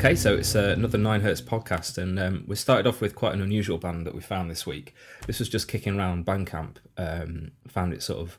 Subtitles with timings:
[0.00, 3.34] Okay, so it's uh, another Nine Hertz podcast, and um, we started off with quite
[3.34, 4.94] an unusual band that we found this week.
[5.26, 6.76] This was just kicking around Bandcamp.
[6.96, 8.38] Um, found it sort of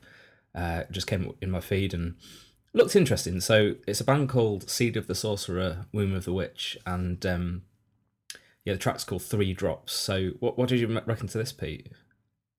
[0.56, 2.16] uh, just came in my feed and
[2.72, 3.40] looked interesting.
[3.40, 7.62] So it's a band called Seed of the Sorcerer, Womb of the Witch, and um,
[8.64, 9.92] yeah, the track's called Three Drops.
[9.92, 11.92] So what what did you reckon to this, Pete?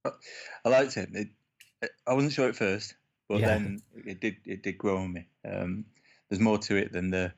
[0.06, 1.10] I liked it.
[1.12, 2.96] it, I wasn't sure at first,
[3.28, 3.48] but yeah.
[3.48, 5.28] then it did it did grow on me.
[5.44, 5.84] Um,
[6.30, 7.34] there's more to it than the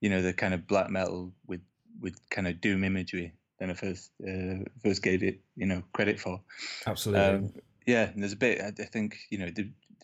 [0.00, 1.60] you know the kind of black metal with
[2.00, 6.18] with kind of doom imagery than I first uh, first gave it you know credit
[6.18, 6.40] for.
[6.86, 7.24] Absolutely.
[7.24, 7.52] Um,
[7.86, 8.60] yeah, and there's a bit.
[8.60, 9.50] I think you know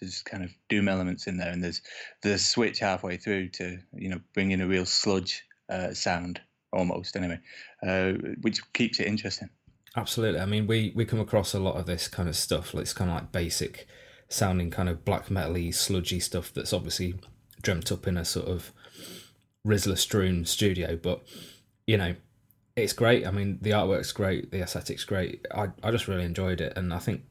[0.00, 1.82] there's kind of doom elements in there, and there's
[2.22, 6.40] the switch halfway through to you know bring in a real sludge uh, sound
[6.72, 7.40] almost anyway,
[7.86, 8.12] uh,
[8.42, 9.48] which keeps it interesting.
[9.96, 10.40] Absolutely.
[10.40, 12.74] I mean, we we come across a lot of this kind of stuff.
[12.74, 13.86] It's kind of like basic
[14.28, 17.14] sounding, kind of black metally, sludgy stuff that's obviously
[17.62, 18.72] dreamt up in a sort of
[19.66, 20.96] Rizla strewn studio.
[20.96, 21.22] But
[21.86, 22.14] you know,
[22.76, 23.26] it's great.
[23.26, 25.46] I mean, the artwork's great, the aesthetic's great.
[25.54, 27.22] I I just really enjoyed it, and I think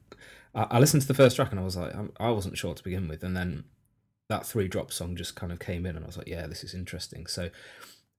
[0.53, 2.73] I, I listened to the first track and I was like, I, I wasn't sure
[2.73, 3.63] to begin with, and then
[4.27, 6.63] that three drop song just kind of came in, and I was like, yeah, this
[6.63, 7.27] is interesting.
[7.27, 7.49] So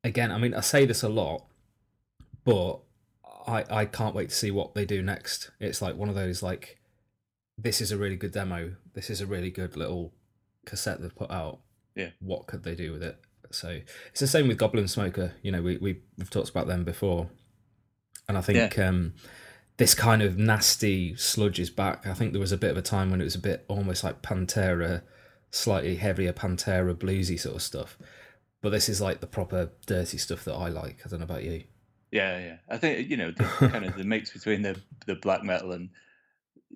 [0.04, 1.44] again, I mean, I say this a lot,
[2.44, 2.80] but
[3.46, 5.50] I I can't wait to see what they do next.
[5.60, 6.78] It's like one of those like,
[7.58, 8.76] this is a really good demo.
[8.94, 10.12] This is a really good little
[10.64, 11.60] cassette they've put out.
[11.94, 12.10] Yeah.
[12.20, 13.18] What could they do with it?
[13.50, 15.34] So it's the same with Goblin Smoker.
[15.42, 17.28] You know, we, we we've talked about them before,
[18.28, 18.88] and I think yeah.
[18.88, 19.14] um,
[19.76, 22.06] this kind of nasty sludge is back.
[22.06, 24.04] I think there was a bit of a time when it was a bit almost
[24.04, 25.02] like Pantera,
[25.50, 27.98] slightly heavier Pantera bluesy sort of stuff.
[28.62, 31.02] But this is like the proper dirty stuff that I like.
[31.04, 31.64] I don't know about you.
[32.10, 32.56] Yeah, yeah.
[32.68, 35.90] I think you know the kind of the mix between the the black metal and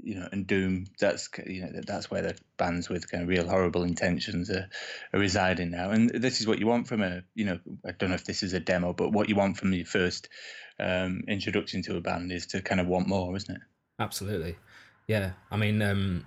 [0.03, 0.87] you know, and Doom.
[0.99, 4.69] That's you know that's where the bands with kind of real horrible intentions are,
[5.13, 5.91] are residing now.
[5.91, 8.43] And this is what you want from a you know I don't know if this
[8.43, 10.29] is a demo, but what you want from your first
[10.79, 13.63] um, introduction to a band is to kind of want more, isn't it?
[13.99, 14.57] Absolutely,
[15.07, 15.33] yeah.
[15.51, 16.27] I mean, um,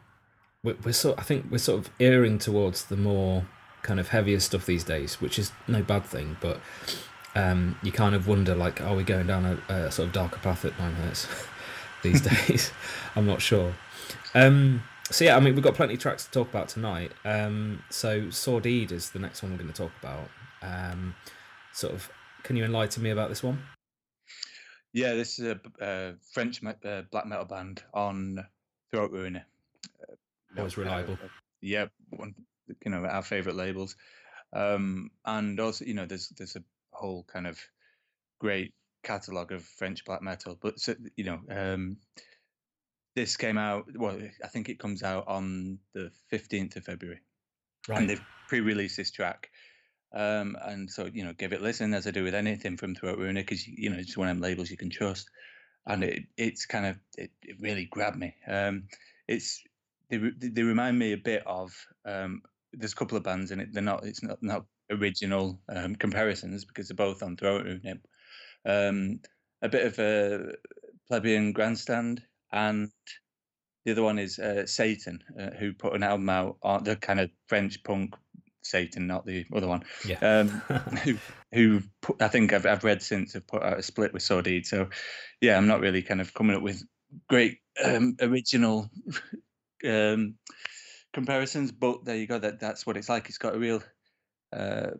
[0.63, 1.19] we're, we're sort.
[1.19, 3.45] I think we're sort of erring towards the more
[3.81, 6.59] kind of heavier stuff these days, which is no bad thing, but.
[7.35, 10.37] Um, you kind of wonder, like, are we going down a, a sort of darker
[10.37, 11.27] path at Nine Hertz?
[12.03, 12.71] these days.
[13.15, 13.73] I'm not sure.
[14.35, 17.11] Um, so yeah, I mean, we've got plenty of tracks to talk about tonight.
[17.25, 20.29] Um, so Sordide is the next one we're going to talk about.
[20.61, 21.15] Um,
[21.73, 22.09] sort of,
[22.43, 23.61] can you enlighten me about this one?
[24.93, 28.45] Yeah, this is a, a French me- uh, black metal band on
[28.91, 29.45] Throat Ruiner.
[30.01, 30.13] Uh,
[30.57, 31.13] Always reliable.
[31.13, 31.27] Uh,
[31.61, 32.35] yeah, one,
[32.85, 33.95] you know our favorite labels,
[34.53, 37.59] um, and also you know there's there's a whole kind of
[38.39, 40.57] great catalog of French black metal.
[40.61, 41.97] But so, you know, um,
[43.15, 43.85] this came out.
[43.95, 47.21] Well, I think it comes out on the fifteenth of February,
[47.87, 47.99] right.
[47.99, 49.49] and they've pre-released this track.
[50.13, 52.95] Um, and so you know, give it a listen as I do with anything from
[52.95, 55.29] Throat Ruiner because you know it's one of them labels you can trust,
[55.85, 58.35] and it it's kind of it, it really grabbed me.
[58.47, 58.87] Um,
[59.27, 59.63] it's
[60.09, 61.71] they they remind me a bit of
[62.05, 62.41] um,
[62.73, 63.73] there's a couple of bands in it.
[63.73, 67.99] They're not it's not not original um, comparisons because they're both on Throat Ruiner,
[68.65, 69.19] um,
[69.61, 70.55] a bit of a
[71.07, 72.91] plebeian grandstand, and
[73.85, 77.19] the other one is uh, Satan, uh, who put an album out on the kind
[77.19, 78.15] of French punk
[78.63, 79.83] Satan, not the other one.
[80.05, 80.19] Yeah.
[80.19, 80.47] Um,
[81.03, 81.17] who
[81.51, 84.65] who put, I think I've I've read since have put out a split with Sordide.
[84.65, 84.89] So
[85.41, 86.83] yeah, I'm not really kind of coming up with
[87.29, 88.89] great um, original
[89.87, 90.35] um,
[91.13, 92.39] comparisons, but there you go.
[92.39, 93.29] That that's what it's like.
[93.29, 93.83] It's got a real
[94.51, 94.91] uh,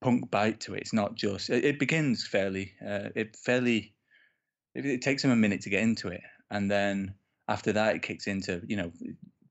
[0.00, 0.80] punk bite to it.
[0.80, 1.50] It's not just.
[1.50, 2.72] It, it begins fairly.
[2.86, 3.94] Uh, it fairly.
[4.74, 7.14] It, it, takes them a minute to get into it, and then
[7.48, 8.92] after that, it kicks into you know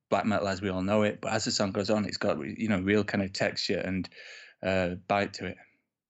[0.09, 1.19] black metal as we all know it.
[1.21, 4.07] But as the song goes on, it's got you know real kind of texture and
[4.63, 5.57] uh, bite to it.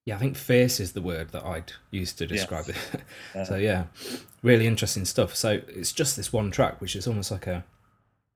[0.05, 2.95] Yeah, I think fierce is the word that I'd use to describe yes.
[3.35, 3.45] it.
[3.47, 3.85] so yeah,
[4.41, 5.35] really interesting stuff.
[5.35, 7.65] So it's just this one track, which is almost like a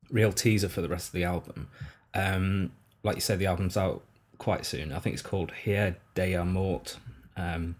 [0.09, 1.69] real teaser for the rest of the album.
[2.13, 4.03] Um, like you said, the album's out
[4.41, 4.91] quite soon.
[4.91, 6.97] I think it's called Hier déjà mort.
[7.37, 7.75] Um,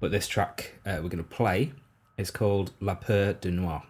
[0.00, 1.72] but this track uh, we're going to play
[2.18, 3.84] is called La Peur du Noir.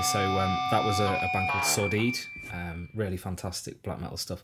[0.00, 2.16] Okay, so um, that was a, a band called Sordide.
[2.54, 4.42] Um, really fantastic black metal stuff.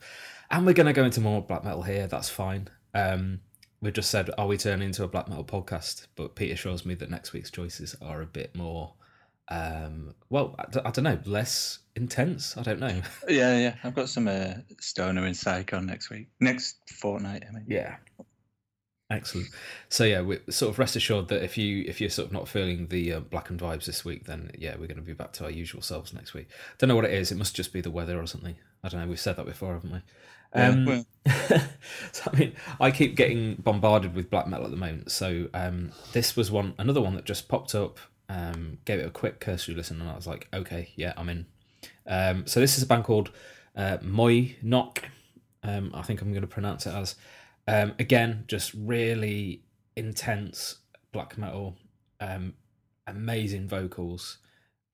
[0.50, 2.06] And we're going to go into more black metal here.
[2.06, 2.68] That's fine.
[2.92, 3.40] Um,
[3.80, 6.08] we've just said, are we turning into a black metal podcast?
[6.14, 8.92] But Peter shows me that next week's choices are a bit more,
[9.48, 12.58] um, well, I, d- I don't know, less intense.
[12.58, 13.00] I don't know.
[13.26, 13.76] Yeah, yeah.
[13.82, 17.44] I've got some uh, Stoner and Psycho next week, next fortnight.
[17.48, 17.96] I mean, Yeah.
[19.08, 19.48] Excellent.
[19.88, 22.48] So yeah, we're sort of rest assured that if you if you're sort of not
[22.48, 25.44] feeling the uh, blackened vibes this week, then yeah, we're going to be back to
[25.44, 26.48] our usual selves next week.
[26.78, 27.30] Don't know what it is.
[27.30, 28.56] It must just be the weather or something.
[28.82, 29.06] I don't know.
[29.06, 30.00] We've said that before, haven't we?
[30.52, 31.04] Um, well-
[32.12, 35.12] so, I mean, I keep getting bombarded with black metal at the moment.
[35.12, 37.98] So um, this was one, another one that just popped up.
[38.28, 41.46] Um, gave it a quick cursory listen, and I was like, okay, yeah, I'm in.
[42.08, 43.30] Um, so this is a band called
[43.76, 45.04] uh, Moi Knock.
[45.62, 47.14] Um, I think I'm going to pronounce it as.
[47.68, 49.62] Um, again, just really
[49.96, 50.76] intense
[51.12, 51.76] black metal,
[52.20, 52.54] um,
[53.06, 54.38] amazing vocals,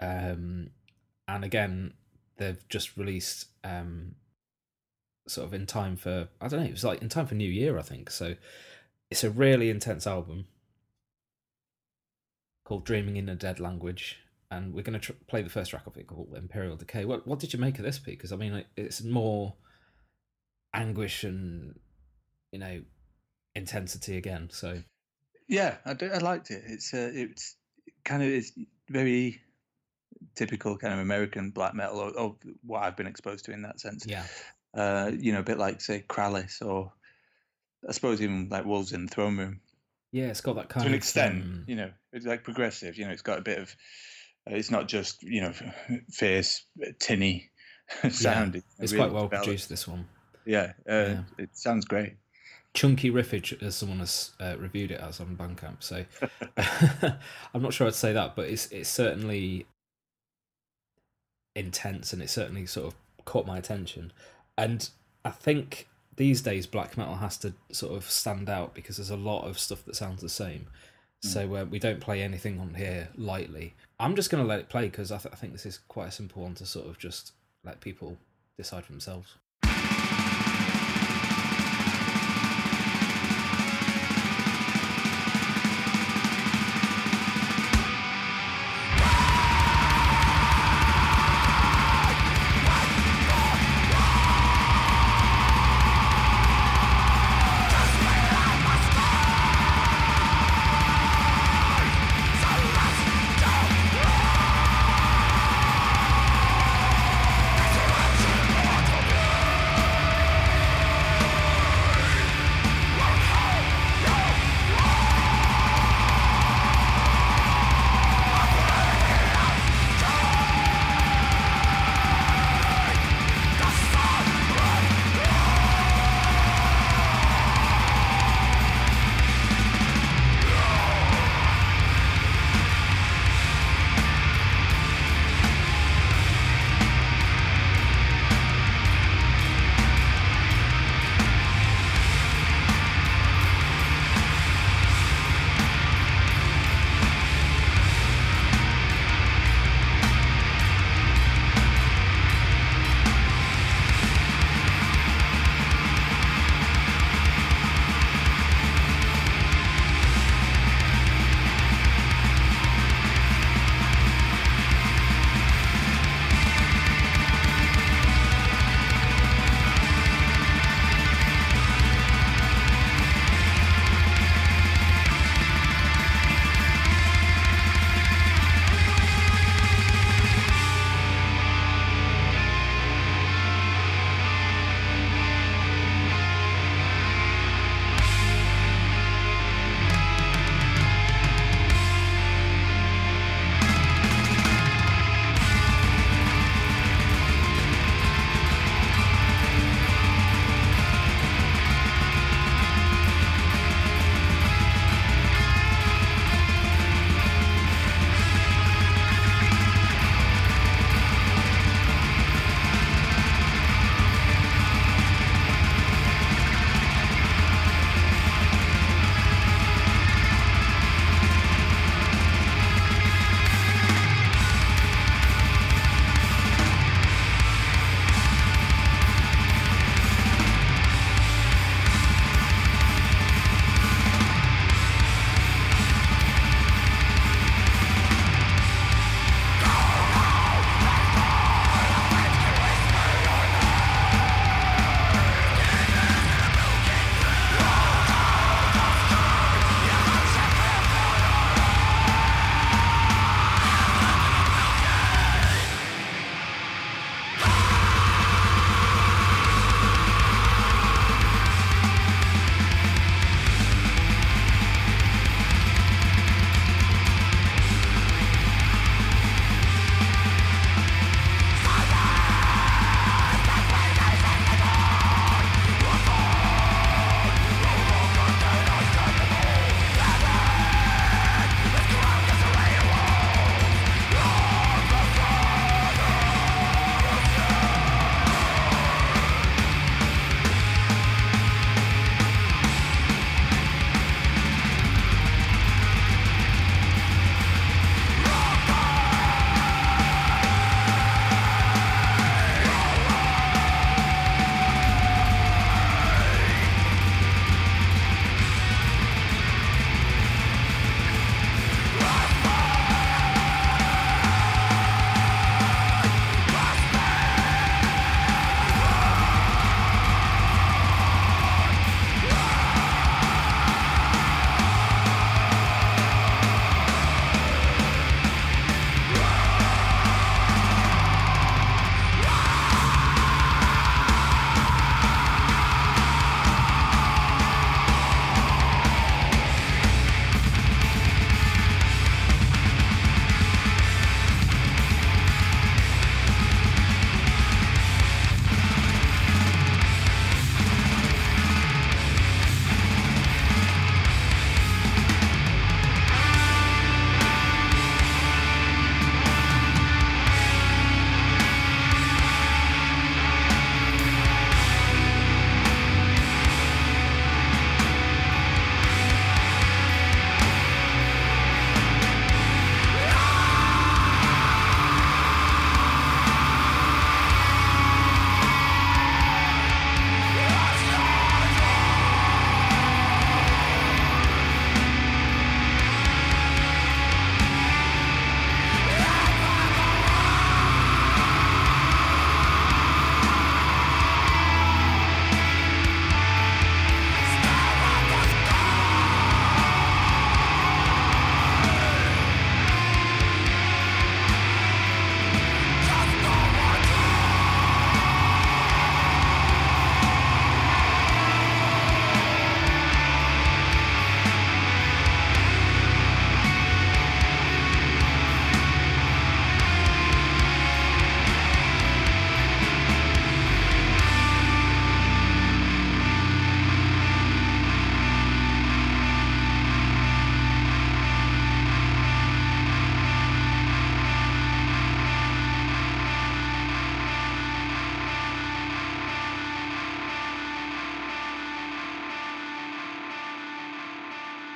[0.01, 0.71] um,
[1.29, 1.95] and again,
[2.39, 4.15] they've just released um,
[5.29, 6.67] sort of in time for I don't know.
[6.67, 8.11] It was like in time for New Year, I think.
[8.11, 8.35] So
[9.11, 10.47] it's a really intense album
[12.65, 14.19] called "Dreaming in a Dead Language."
[14.51, 17.05] And we're going to tr- play the first track of it called Empyreal Decay.
[17.05, 17.99] What what did you make of this?
[17.99, 19.55] Because I mean, it's more
[20.75, 21.79] anguish and
[22.53, 22.83] you know
[23.55, 24.49] intensity again.
[24.53, 24.83] So
[25.49, 26.63] Yeah, I, do, I liked it.
[26.67, 27.57] It's uh, it's
[28.05, 28.53] kind of it's
[28.89, 29.41] very
[30.37, 33.81] typical kind of American black metal, or, or what I've been exposed to in that
[33.81, 34.07] sense.
[34.07, 34.25] yeah,
[34.75, 36.93] Uh, you know, a bit like say Krallice, or
[37.89, 39.61] I suppose even like Wolves in the Throne Room
[40.13, 41.43] yeah, it's got that kind of to an extent.
[41.43, 42.99] um, You know, it's like progressive.
[42.99, 43.75] You know, it's got a bit of.
[44.47, 45.53] Uh, it's not just you know
[46.11, 46.67] fierce,
[47.01, 47.51] tinny
[48.11, 48.57] sound.
[48.57, 49.45] It's it's really quite well developed.
[49.47, 49.69] produced.
[49.71, 50.07] This one,
[50.45, 51.23] Yeah, uh, Yeah.
[51.39, 52.17] it sounds great.
[52.75, 55.83] Chunky riffage, as someone has uh, reviewed it as on Bandcamp.
[55.83, 56.05] So
[57.55, 59.67] I'm not sure I'd say that, but it's it's certainly
[61.55, 64.13] intense, and it certainly sort of caught my attention.
[64.57, 64.89] And
[65.25, 69.17] I think these days black metal has to sort of stand out because there's a
[69.17, 70.67] lot of stuff that sounds the same.
[71.25, 73.75] So uh, we don't play anything on here lightly.
[74.01, 76.09] I'm just going to let it play because I, th- I think this is quite
[76.09, 77.33] a simple one to sort of just
[77.63, 78.19] let people
[78.57, 79.37] decide for themselves.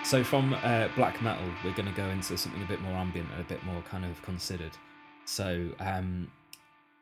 [0.07, 3.29] So from uh, black metal, we're going to go into something a bit more ambient
[3.33, 4.71] and a bit more kind of considered.
[5.25, 6.31] So um,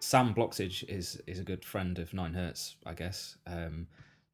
[0.01, 3.37] Sam Bloxage is is a good friend of Nine Hertz, I guess.
[3.47, 3.88] Um,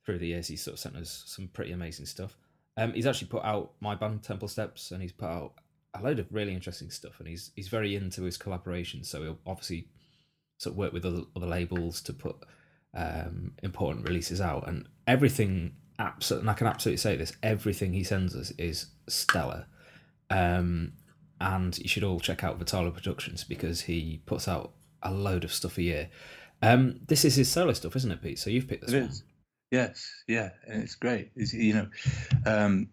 [0.07, 2.37] through the years, he's sort of sent us some pretty amazing stuff.
[2.77, 5.55] Um, he's actually put out my band Temple Steps, and he's put out
[5.95, 7.19] a load of really interesting stuff.
[7.19, 9.89] And he's he's very into his collaborations, so he'll obviously
[10.59, 12.37] sort of work with other other labels to put
[12.95, 14.69] um, important releases out.
[14.69, 19.67] And everything, absolutely, and I can absolutely say this: everything he sends us is stellar.
[20.31, 20.93] Um,
[21.41, 25.53] and you should all check out Vitalo Productions because he puts out a load of
[25.53, 26.09] stuff a year.
[26.63, 28.39] Um, this is his solo stuff, isn't it, Pete?
[28.39, 29.09] So you've picked this It one.
[29.11, 29.25] is.
[29.71, 31.31] Yes, yeah, and it's great.
[31.37, 31.89] It's, you know,
[32.45, 32.89] um,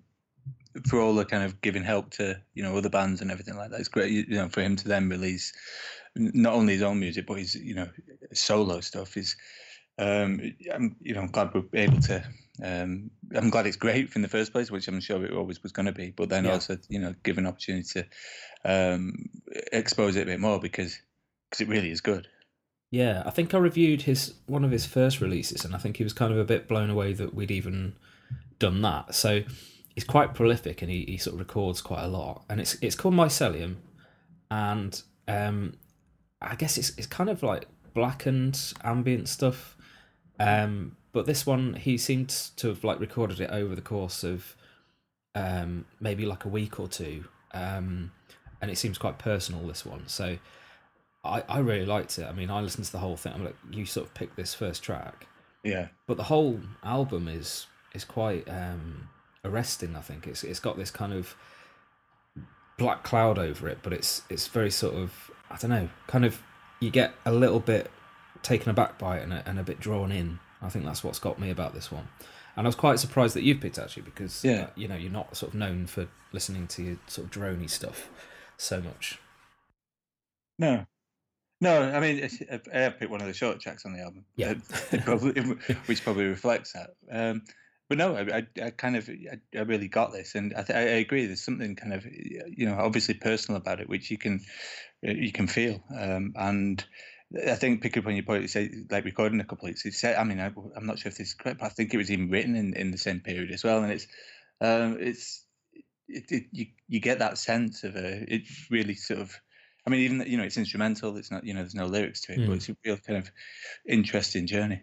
[0.88, 3.72] for all the kind of giving help to you know other bands and everything like
[3.72, 3.80] that.
[3.80, 5.54] It's great, you know, for him to then release
[6.16, 7.90] not only his own music but his you know
[8.34, 9.18] solo stuff.
[9.18, 9.36] Is
[9.98, 10.40] um,
[10.72, 12.24] I'm you know I'm glad we're able to.
[12.64, 15.72] Um, I'm glad it's great in the first place, which I'm sure it always was
[15.72, 16.12] going to be.
[16.12, 16.54] But then Yeah.
[16.54, 18.06] also you know give an opportunity to
[18.94, 19.30] um,
[19.72, 21.00] expose it a bit more because
[21.50, 22.28] because it really is good.
[22.90, 26.04] Yeah, I think I reviewed his one of his first releases, and I think he
[26.04, 27.96] was kind of a bit blown away that we'd even
[28.60, 29.14] done that.
[29.14, 29.44] So
[29.94, 32.44] he's quite prolific, and he, he sort of records quite a lot.
[32.50, 33.76] And it's it's called Mycelium,
[34.50, 35.74] and um,
[36.42, 39.77] I guess it's it's kind of like blackened ambient stuff.
[40.40, 44.56] Um, but this one, he seemed to have like recorded it over the course of
[45.36, 48.12] um, maybe like a week or two, um,
[48.62, 49.66] and it seems quite personal.
[49.68, 50.38] This one, so.
[51.24, 52.26] I, I really liked it.
[52.26, 53.34] I mean, I listened to the whole thing.
[53.34, 55.28] I'm like, you sort of picked this first track,
[55.62, 59.10] Yeah, but the whole album is is quite um,
[59.44, 59.98] arresting.
[59.98, 61.36] I think it's it's got this kind of
[62.78, 66.42] black cloud over it, but it's it's very sort of I don't know, kind of
[66.80, 67.90] you get a little bit
[68.44, 70.40] taken aback by it and a, and a bit drawn in.
[70.62, 72.08] I think that's what's got me about this one.
[72.56, 74.64] And I was quite surprised that you've picked actually because Yeah.
[74.64, 77.70] uh, you know you're not sort of known for listening to your sort of drony
[77.70, 78.10] stuff
[78.58, 79.20] so much.
[80.60, 80.86] No,
[81.62, 81.84] no.
[81.84, 82.28] I mean,
[82.74, 84.26] I have picked one of the short tracks on the album.
[84.36, 84.56] Yeah.
[84.92, 85.40] uh, probably,
[85.86, 86.92] which probably reflects that.
[87.12, 87.44] Um,
[87.90, 90.76] but no, I, I, I kind of, I, I really got this, and I, th-
[90.78, 91.26] I agree.
[91.26, 94.42] There's something kind of, you know, obviously personal about it, which you can,
[95.08, 95.82] uh, you can feel.
[95.98, 96.84] Um, and
[97.36, 98.44] I think pick up on your point.
[98.44, 99.86] You say like recording a couple of weeks.
[99.86, 101.94] It said, I mean, I, I'm not sure if this is correct, but I think
[101.94, 103.84] it was even written in, in the same period as well.
[103.84, 104.08] And it's,
[104.62, 105.44] um, it's,
[106.08, 109.36] it, it, you you get that sense of a, it really sort of.
[109.86, 111.18] I mean, even you know, it's instrumental.
[111.18, 112.48] It's not, you know, there's no lyrics to it, Mm.
[112.48, 113.30] but it's a real kind of
[113.88, 114.82] interesting journey.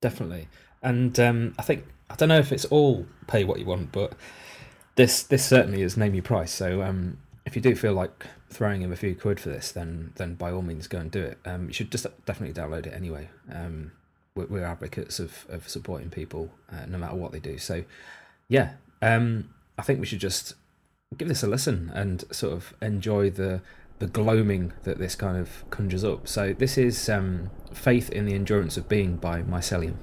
[0.00, 0.48] definitely.
[0.82, 4.14] And um, I think I don't know if it's all pay what you want, but
[4.96, 6.52] this this certainly is name your price.
[6.52, 10.12] So um, if you do feel like throwing him a few quid for this, then
[10.16, 11.38] then by all means go and do it.
[11.44, 13.28] Um, you should just definitely download it anyway.
[13.52, 13.92] Um,
[14.34, 17.58] we're, we're advocates of of supporting people uh, no matter what they do.
[17.58, 17.84] So
[18.48, 20.54] yeah, um, I think we should just
[21.16, 23.60] give this a listen and sort of enjoy the
[23.98, 26.26] the gloaming that this kind of conjures up.
[26.26, 29.94] So this is um, Faith in the Endurance of Being by Mycelium.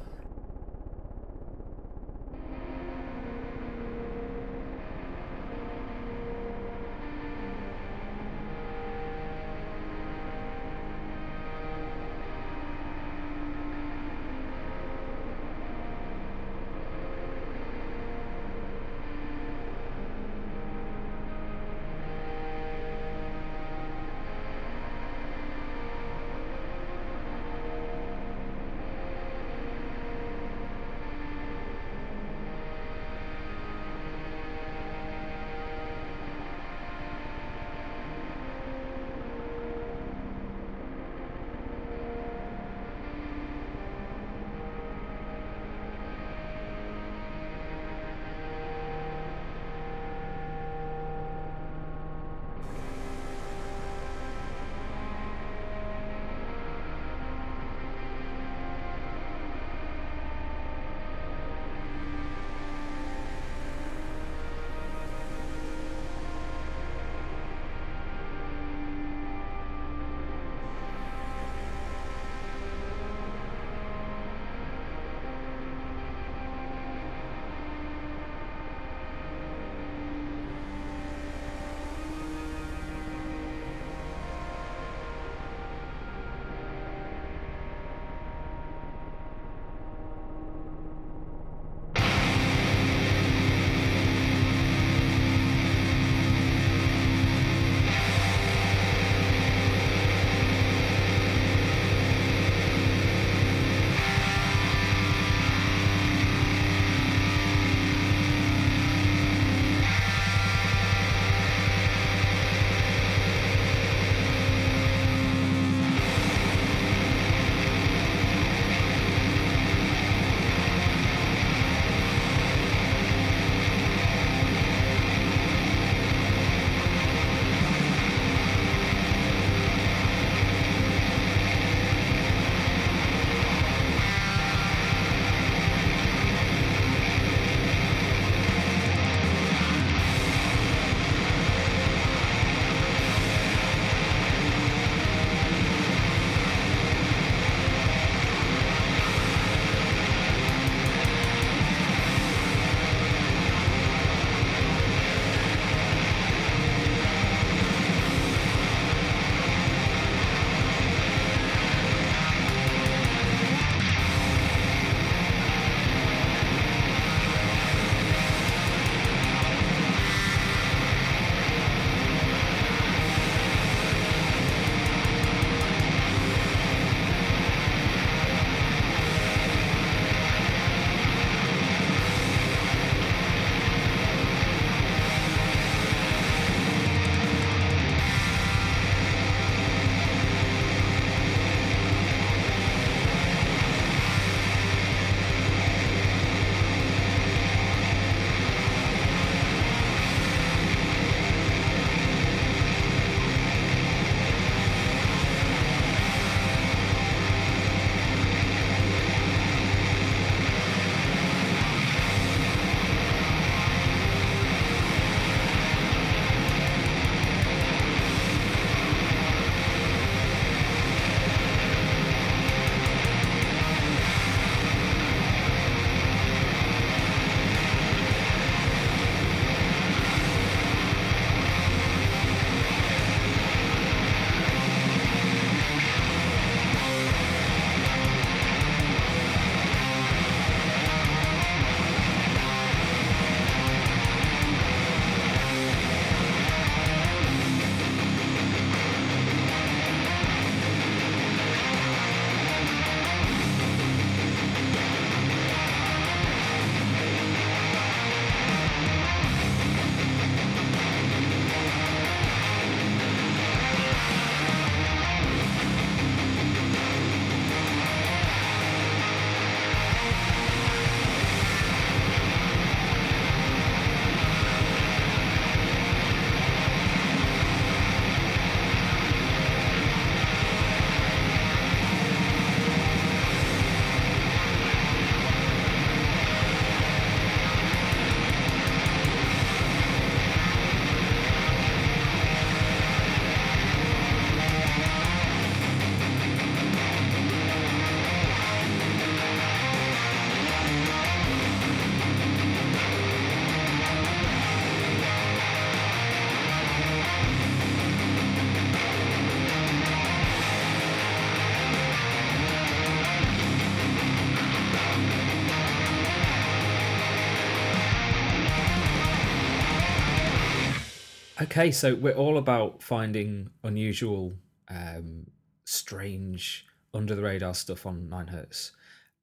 [321.50, 324.34] Okay, so we're all about finding unusual,
[324.68, 325.26] um,
[325.66, 328.72] strange, under the radar stuff on Nine Hertz.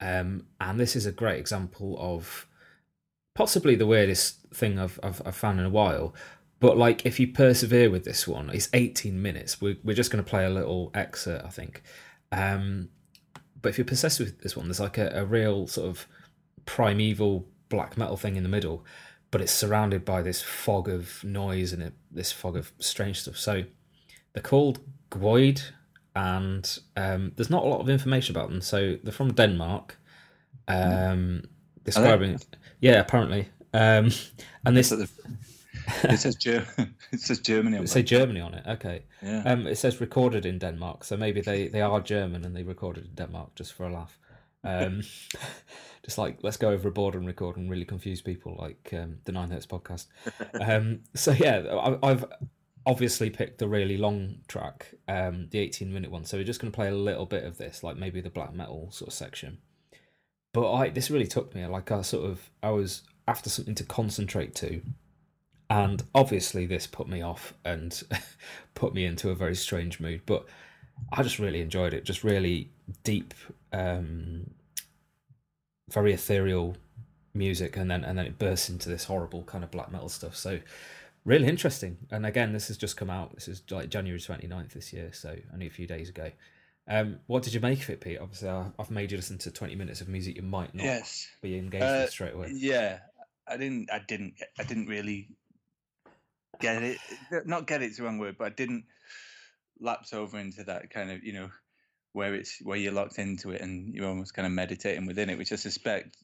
[0.01, 2.49] Um, and this is a great example of
[3.37, 6.17] possibly the weirdest thing I've, I've, I've found in a while.
[6.59, 9.61] But like, if you persevere with this one, it's 18 minutes.
[9.61, 11.85] We're, we're just going to play a little excerpt, I think.
[12.33, 12.89] Um,
[13.63, 16.09] but if you're possessed with this one, there's like a, a real sort of
[16.65, 18.85] primeval black metal thing in the middle,
[19.31, 23.37] but it's surrounded by this fog of noise and this fog of strange stuff.
[23.37, 23.65] So
[24.33, 25.63] they're called Gwoid,
[26.15, 28.61] and um, there's not a lot of information about them.
[28.61, 29.99] So they're from Denmark.
[30.69, 31.45] Um,
[31.85, 32.41] describing,
[32.81, 33.49] yeah, apparently.
[33.73, 34.11] Um,
[34.65, 34.93] and this.
[34.93, 36.67] it says Germany.
[37.13, 37.77] it says Germany.
[37.79, 38.65] On it say Germany on it.
[38.67, 39.05] Okay.
[39.23, 39.43] Yeah.
[39.45, 43.05] Um, it says recorded in Denmark, so maybe they they are German and they recorded
[43.05, 44.19] in Denmark just for a laugh.
[44.65, 45.03] Um,
[46.07, 49.19] just like let's go over a board and record and really confuse people, like um,
[49.25, 50.07] the Nine Hertz podcast.
[50.61, 52.25] Um, so yeah, I, have
[52.87, 56.25] obviously picked the really long track, um, the 18 minute one.
[56.25, 58.55] So we're just going to play a little bit of this, like maybe the black
[58.55, 59.59] metal sort of section.
[60.55, 61.67] But I this really took me.
[61.67, 64.81] Like I sort of I was after something to concentrate to
[65.69, 68.03] and obviously this put me off and
[68.75, 70.47] put me into a very strange mood but
[71.13, 72.71] i just really enjoyed it just really
[73.03, 73.35] deep
[73.73, 74.49] um,
[75.91, 76.77] very ethereal
[77.35, 80.37] music and then and then it bursts into this horrible kind of black metal stuff.
[80.37, 80.61] So
[81.25, 81.99] really interesting.
[82.11, 85.37] And again this has just come out this is like january 29th this year so
[85.53, 86.31] only a few days ago.
[86.89, 88.19] Um, what did you make of it pete?
[88.21, 91.29] Obviously I, have made you listen to 20 minutes of music you might not yes.
[91.43, 92.53] be engaged uh, with straight away.
[92.55, 92.99] yeah.
[93.49, 95.29] I didn't i didn't i didn't really
[96.61, 96.99] get it.
[97.45, 98.85] Not get it's the wrong word, but I didn't
[99.81, 101.51] lapse over into that kind of you know
[102.17, 105.37] where it's where you're locked into it and you're almost kind of meditating within it,
[105.37, 106.17] which I suspect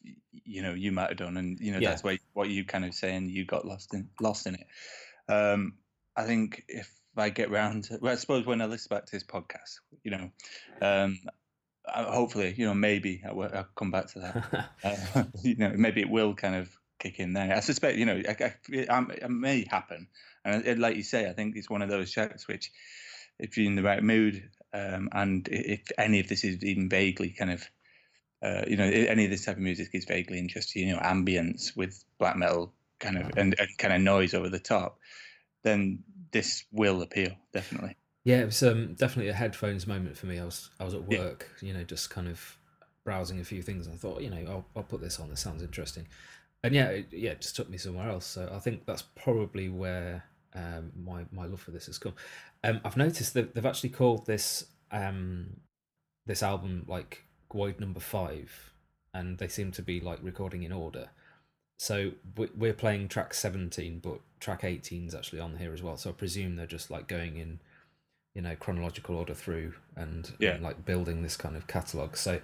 [0.44, 1.90] you know you might have done, and you know yeah.
[1.90, 4.66] that's why what you kind of saying you got lost in lost in it.
[5.28, 5.74] Um,
[6.16, 9.12] I think if I get round, to, well, I suppose when I listen back to
[9.12, 10.30] this podcast, you know,
[10.80, 11.18] um,
[11.86, 14.70] hopefully, you know, maybe I will, I'll come back to that.
[15.14, 17.54] uh, you know, maybe it will kind of kick in there.
[17.54, 18.54] I suspect, you know, I,
[18.88, 20.08] I, it may happen.
[20.44, 22.72] And like you say, I think it's one of those tracks which,
[23.38, 27.30] if you're in the right mood, um, and if any of this is even vaguely
[27.30, 27.66] kind of,
[28.42, 31.76] uh, you know, any of this type of music is vaguely interesting, you know, ambience
[31.76, 34.98] with black metal kind of and, and kind of noise over the top,
[35.62, 36.02] then
[36.32, 37.96] this will appeal definitely.
[38.24, 40.38] Yeah, it was um, definitely a headphones moment for me.
[40.38, 41.68] I was I was at work, yeah.
[41.68, 42.58] you know, just kind of
[43.04, 43.88] browsing a few things.
[43.88, 45.28] I thought, you know, I'll, I'll put this on.
[45.28, 46.06] This sounds interesting
[46.64, 48.26] and yeah, it, yeah, it just took me somewhere else.
[48.26, 52.14] So I think that's probably where um, my my love for this has come.
[52.64, 55.60] Um, I've noticed that they've actually called this um,
[56.26, 58.72] this album like Gwoid Number Five,
[59.14, 61.10] and they seem to be like recording in order.
[61.78, 62.12] So
[62.56, 65.96] we're playing track seventeen, but track eighteen is actually on here as well.
[65.96, 67.58] So I presume they're just like going in,
[68.34, 70.50] you know, chronological order through and, yeah.
[70.50, 72.16] and like building this kind of catalog.
[72.16, 72.40] So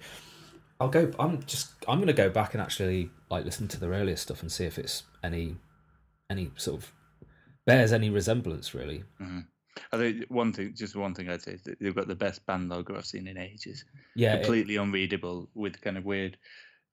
[0.81, 1.11] I'll go.
[1.17, 1.71] I'm just.
[1.87, 4.65] I'm going to go back and actually like listen to their earlier stuff and see
[4.65, 5.55] if it's any,
[6.29, 6.91] any sort of
[7.65, 9.03] bears any resemblance really.
[9.21, 9.39] Mm-hmm.
[9.91, 12.45] I think one thing, just one thing I'd say is that they've got the best
[12.45, 13.85] band logo I've seen in ages.
[14.15, 16.37] Yeah, completely it, unreadable with kind of weird.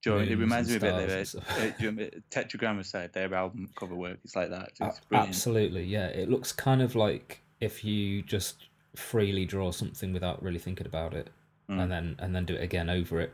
[0.02, 0.30] Drawing.
[0.30, 3.10] It reminds me a bit of uh, Tetragrammaton.
[3.12, 4.18] Their album cover work.
[4.24, 4.72] It's like that.
[4.78, 6.06] It's absolutely, yeah.
[6.08, 11.14] It looks kind of like if you just freely draw something without really thinking about
[11.14, 11.30] it.
[11.70, 11.82] Mm.
[11.82, 13.32] and then and then do it again over it.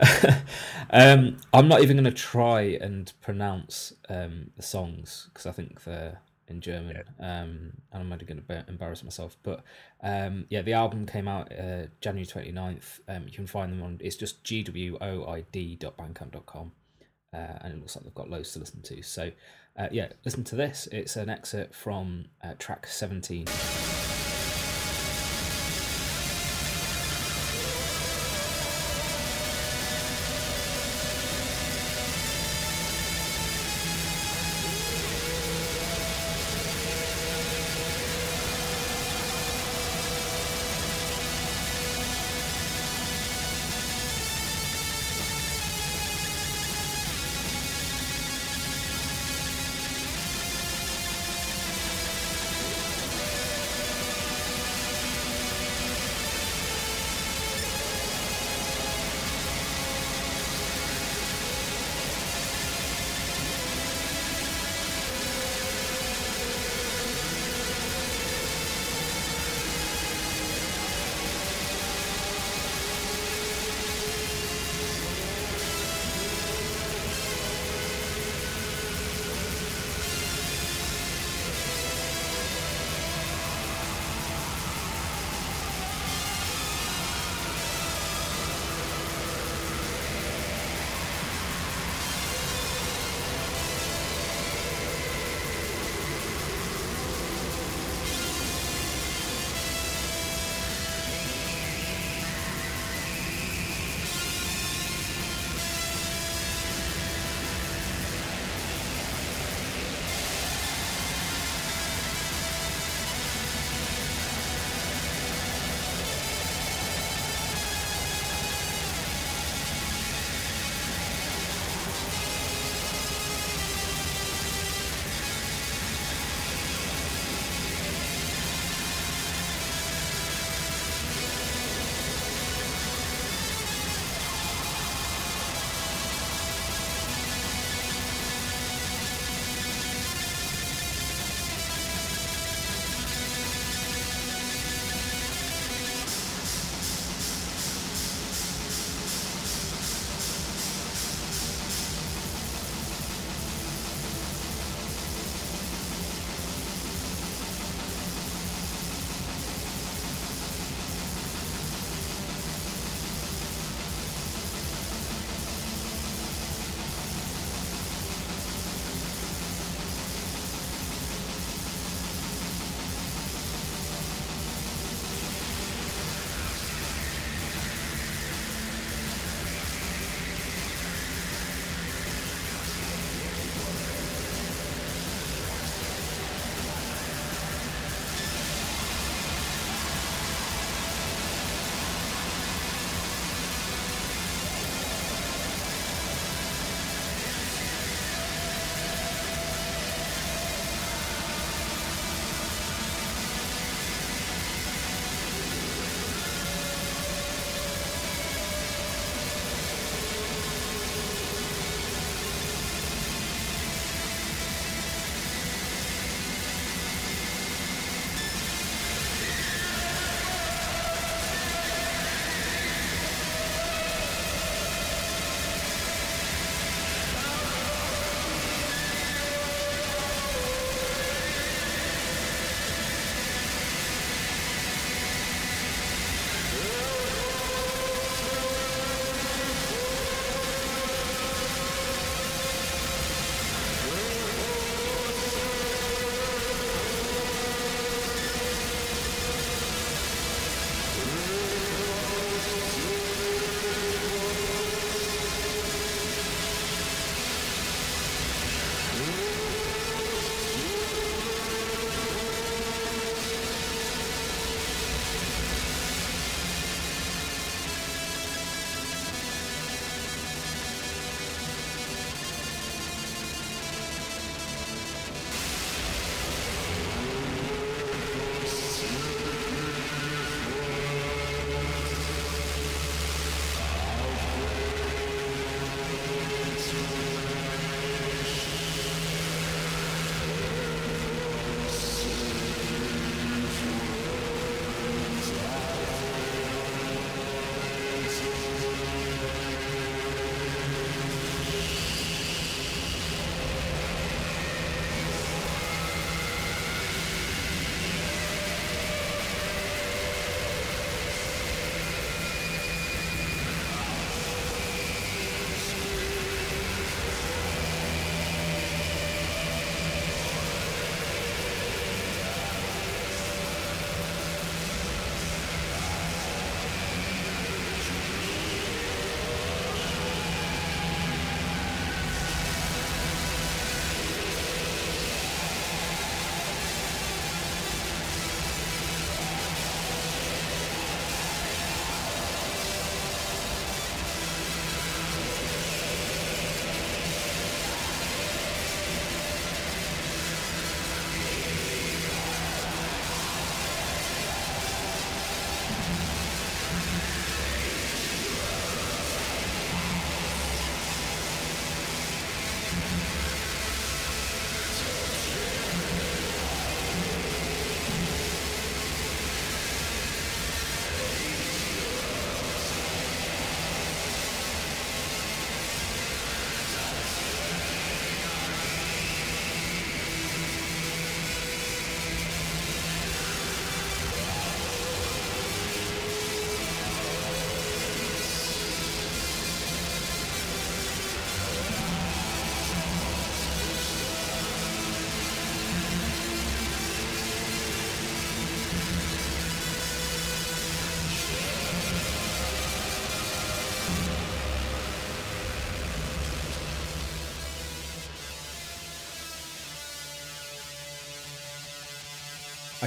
[0.90, 5.84] um, I'm not even going to try and pronounce um, the songs because I think
[5.84, 6.18] they're
[6.48, 7.02] in German, yeah.
[7.20, 9.36] um, and I'm only going to embarrass myself.
[9.44, 9.62] But
[10.02, 12.98] um, yeah, the album came out uh, January 29th.
[13.06, 16.72] Um, you can find them on it's just gwoid.bandcamp.com,
[17.32, 19.02] uh, and it looks like they've got loads to listen to.
[19.02, 19.30] So
[19.78, 20.88] uh, yeah, listen to this.
[20.90, 23.46] It's an excerpt from uh, track 17.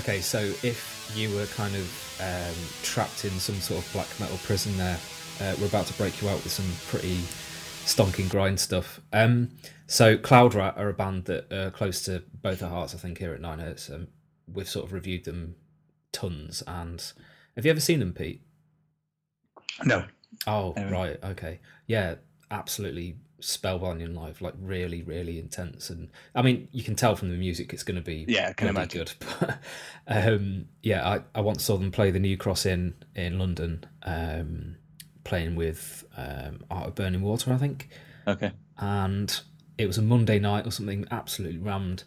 [0.02, 4.38] Okay, so if you were kind of um, trapped in some sort of black metal
[4.38, 4.98] prison there,
[5.40, 7.18] uh, we're about to break you out with some pretty
[7.86, 9.00] stonking grind stuff.
[9.14, 9.52] Um,
[9.86, 13.20] so Cloud Rat are a band that are close to both our hearts, I think,
[13.20, 13.92] here at Nine Hertz.
[13.92, 14.08] Um,
[14.52, 15.54] we've sort of reviewed them
[16.12, 16.64] tons.
[16.66, 17.00] And
[17.56, 18.42] have you ever seen them, Pete?
[19.84, 20.06] No.
[20.48, 21.20] Oh, right.
[21.24, 21.60] Okay.
[21.86, 22.16] Yeah,
[22.50, 25.90] absolutely spellbinding live, like really, really intense.
[25.90, 28.68] And I mean, you can tell from the music it's going to be yeah, can
[28.70, 29.06] imagine.
[29.06, 29.12] good.
[30.08, 33.86] But um, yeah, I, I once saw them play the New Cross Inn in London,
[34.04, 34.76] um,
[35.24, 37.90] playing with um, Art of Burning Water, I think,
[38.28, 38.52] Okay.
[38.78, 39.40] and
[39.78, 42.04] it was a Monday night or something, absolutely rammed.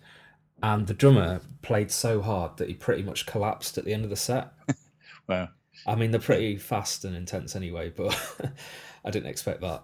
[0.63, 4.11] And the drummer played so hard that he pretty much collapsed at the end of
[4.11, 4.53] the set.
[5.27, 5.49] Wow.
[5.87, 8.15] I mean, they're pretty fast and intense anyway, but
[9.07, 9.83] I didn't expect that.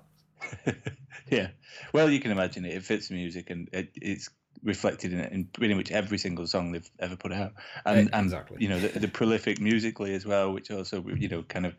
[1.30, 1.48] yeah.
[1.92, 2.74] Well, you can imagine it.
[2.74, 4.30] It fits the music, and it, it's
[4.62, 7.52] reflected in, in pretty much every single song they've ever put out.
[7.84, 8.58] And, Eh, and exactly.
[8.60, 11.74] you know, the, the prolific musically as well, which also you know kind of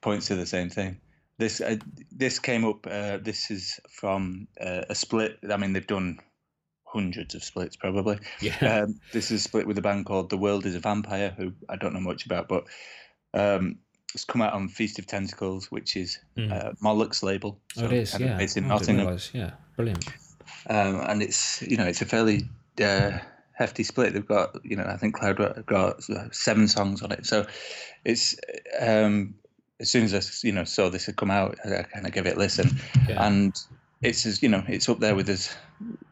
[0.00, 1.00] points to the same thing.
[1.38, 1.76] This uh,
[2.10, 2.86] this came up.
[2.86, 5.38] Uh, this is from uh, a split.
[5.48, 6.18] I mean, they've done
[6.84, 8.18] hundreds of splits probably.
[8.40, 8.56] Yeah.
[8.60, 11.76] Um, this is split with a band called The World Is a Vampire, who I
[11.76, 12.64] don't know much about, but
[13.34, 13.78] um,
[14.14, 16.52] it's come out on Feast of Tentacles, which is Mm.
[16.52, 17.58] uh, Moloch's label.
[17.78, 18.38] oh, it is, yeah.
[18.38, 19.30] It's in Nottingham realise.
[19.34, 20.04] Yeah, brilliant.
[20.70, 22.48] um, and it's you know it's a fairly
[22.82, 23.18] uh,
[23.52, 24.12] hefty split.
[24.14, 26.02] They've got you know I think Cloud got
[26.32, 27.46] seven songs on it, so
[28.04, 28.36] it's
[28.80, 29.34] um,
[29.80, 32.12] as soon as I you know saw this had come out, I, I kind of
[32.12, 32.70] gave it a listen,
[33.08, 33.26] Yeah.
[33.26, 33.52] and
[34.00, 35.54] it's as you know it's up there with us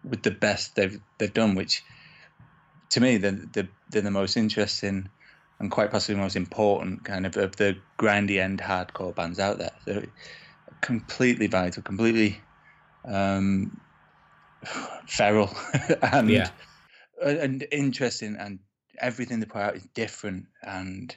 [0.05, 1.82] with the best they've they've done, which
[2.90, 5.09] to me they're, they're, they're the most interesting
[5.61, 9.59] and quite possibly the most important kind of of the grindy end hardcore bands out
[9.59, 9.72] there.
[9.86, 10.07] They're
[10.82, 12.40] completely vital, completely
[13.07, 13.80] um,
[15.07, 15.50] feral
[16.02, 16.50] and Yeah.
[17.24, 18.59] and interesting, and
[18.98, 21.16] everything they put out is different and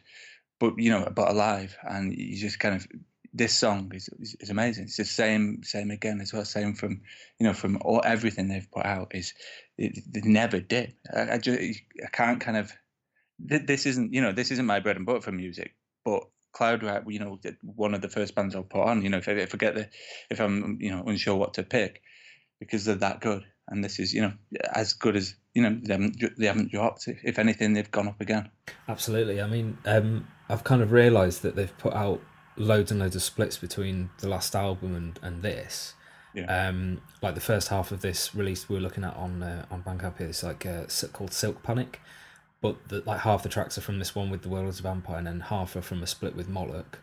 [0.59, 2.87] but you know but alive, and you just kind of
[3.33, 4.85] this song is, is, is amazing.
[4.85, 6.45] It's the same same again as well.
[6.45, 7.01] Same from
[7.39, 9.33] you know from all everything they've put out is
[9.77, 10.95] it, they never did.
[11.13, 11.59] I, I just
[12.03, 12.71] I can't kind of
[13.47, 16.83] th- this isn't you know this isn't my bread and butter for music, but Cloud
[16.83, 19.03] Rat, you know, one of the first bands I'll put on.
[19.03, 19.89] You know, if I, if I get the
[20.29, 22.01] if I'm you know unsure what to pick
[22.59, 24.33] because they're that good, and this is you know
[24.73, 27.07] as good as you know they haven't they haven't dropped.
[27.07, 28.49] If, anything, they've gone up again.
[28.87, 29.41] Absolutely.
[29.41, 32.21] I mean, um, I've kind of realised that they've put out
[32.57, 35.93] loads and loads of splits between the last album and, and this.
[36.33, 36.45] Yeah.
[36.45, 39.83] Um, like the first half of this release we were looking at on uh, on
[39.83, 42.01] Bandcamp here, it's like uh, called Silk Panic,
[42.61, 44.83] but the, like half the tracks are from this one with the World Is a
[44.83, 46.99] Vampire, and then half are from a split with Moloch.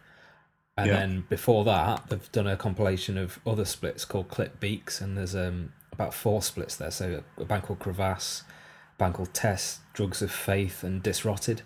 [0.77, 0.97] And Yeah.
[0.99, 5.35] then before that, they've done a compilation of other splits called Clipped Beaks, and there's
[5.35, 6.91] um, about four splits there.
[6.91, 8.43] So a band called Crevasse,
[8.95, 11.63] a band called Test, Drugs of Faith, and Disrotted.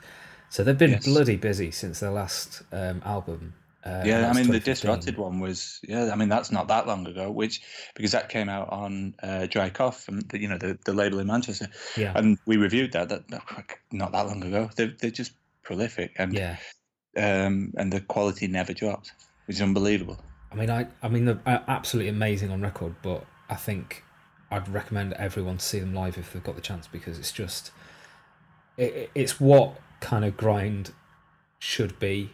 [0.48, 1.04] So they've been Yes.
[1.04, 3.54] bloody busy since their last um, album.
[3.82, 4.60] Uh, yeah, I mean the 2015.
[4.60, 6.10] disrupted one was yeah.
[6.12, 7.62] I mean that's not that long ago, which
[7.94, 11.18] because that came out on uh, Dry Cough and the, you know the, the label
[11.18, 13.08] in Manchester, Yeah, and we reviewed that.
[13.08, 13.24] That
[13.92, 14.68] not that long ago.
[14.76, 16.56] They're they're just prolific and yeah.
[17.16, 19.12] um and the quality never drops,
[19.46, 20.20] which is unbelievable.
[20.52, 24.02] I mean, I, I mean, they're absolutely amazing on record, but I think
[24.50, 27.70] I'd recommend everyone to see them live if they've got the chance because it's just,
[28.76, 30.92] it- it's what kind of grind
[31.60, 32.30] should be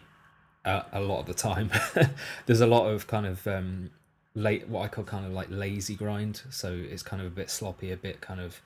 [0.91, 1.71] a lot of the time.
[2.45, 3.91] There's a lot of kind of um,
[4.35, 6.41] late, what I call kind of like lazy grind.
[6.49, 8.61] So it's kind of a bit sloppy, a bit kind of,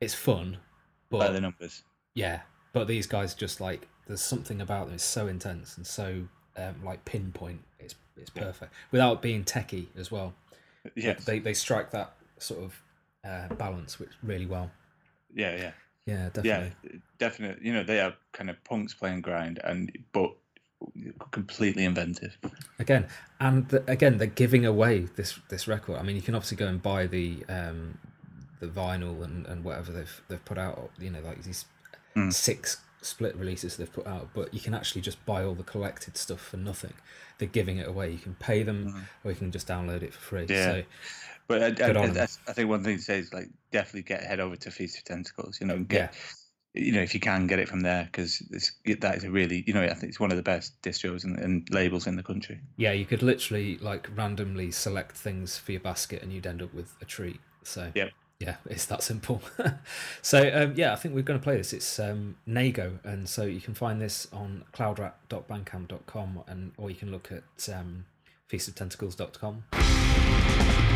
[0.00, 0.58] it's fun,
[1.10, 1.82] but the numbers.
[2.14, 2.40] yeah,
[2.72, 4.94] but these guys just like there's something about them.
[4.94, 6.22] It's so intense and so
[6.56, 7.60] um, like pinpoint.
[7.78, 8.44] It's it's Yeah.
[8.44, 10.34] perfect without being techie as well.
[10.94, 12.82] Yeah, They they strike that sort of
[13.24, 14.70] uh, balance which really well.
[15.34, 15.72] yeah, yeah.
[16.06, 16.72] Yeah, definitely.
[16.82, 17.66] Yeah, definitely.
[17.66, 20.32] You know, they are kind of punks playing grind, and but
[21.40, 22.36] completely inventive.
[22.78, 23.06] Again,
[23.38, 25.96] and the, again, they're giving away this this record.
[26.00, 27.98] I mean, you can obviously go and buy the um,
[28.60, 30.90] the vinyl and, and whatever they've they've put out.
[30.98, 31.64] You know, like these
[32.16, 32.32] Mm.
[32.32, 36.16] six split releases they've put out, but you can actually just buy all the collected
[36.16, 36.92] stuff for nothing.
[37.38, 38.10] They're giving it away.
[38.10, 40.46] You can pay them, or you can just download it for free.
[40.48, 40.64] Yeah.
[40.72, 40.82] So
[41.46, 42.22] But I, I, I.
[42.48, 45.04] I think one thing to say is like definitely get head over to Feast of
[45.04, 45.60] Tentacles.
[45.60, 46.14] You know, and get
[46.74, 48.38] you know if you can get it from there because
[49.00, 51.38] that is a really you know I think it's one of the best distros and,
[51.38, 52.60] and labels in the country.
[52.76, 56.72] yeah, you could literally like randomly select things for your basket, and you'd end up
[56.72, 57.40] with a treat.
[57.64, 58.10] So Yep.
[58.38, 59.42] yeah, it's that simple.
[60.22, 61.72] so um, yeah, I think we're going to play this.
[61.72, 67.10] It's um, Nago, and so you can find this on cloudrat.bandcamp.com, and or you can
[67.10, 68.04] look at um,
[68.50, 70.89] feastoftentacles.com.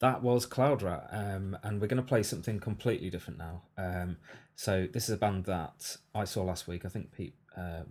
[0.00, 3.62] That was Cloud Rat, um, and we're going to play something completely different now.
[3.76, 4.16] Um,
[4.56, 6.86] so this is a band that I saw last week.
[6.86, 7.82] I think Pete uh,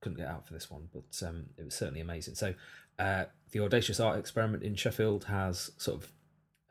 [0.00, 2.34] couldn't get out for this one, but um, it was certainly amazing.
[2.34, 2.54] So
[2.98, 6.12] uh, the Audacious Art Experiment in Sheffield has sort of